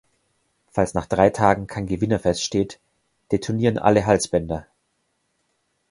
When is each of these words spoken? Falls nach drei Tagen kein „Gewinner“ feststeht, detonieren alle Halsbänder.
Falls 0.71 0.95
nach 0.95 1.05
drei 1.05 1.29
Tagen 1.29 1.67
kein 1.67 1.85
„Gewinner“ 1.85 2.17
feststeht, 2.17 2.79
detonieren 3.31 3.77
alle 3.77 4.07
Halsbänder. 4.07 4.65